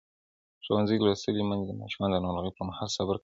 ښوونځې 0.65 0.95
لوستې 1.05 1.31
میندې 1.49 1.65
د 1.67 1.71
ماشومانو 1.81 2.13
د 2.15 2.21
ناروغۍ 2.25 2.51
پر 2.55 2.63
مهال 2.69 2.89
صبر 2.95 3.15
کوي. 3.17 3.19